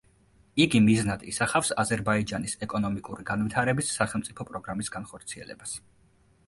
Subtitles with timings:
[0.63, 5.79] იგი მიზნად ისახავს აზერბაიჯანის ეკონომიკური განვითარების სახელმწიფო პროგრამის განხორციელებას.